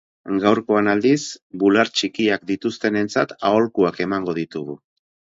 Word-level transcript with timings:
Gaurkoan 0.43 0.87
aldiz, 0.93 1.17
bular 1.63 1.91
txikiak 1.99 2.47
dituzuenentzat 2.51 3.35
aholkuak 3.51 4.01
emango 4.07 4.35
ditugu. 4.39 4.75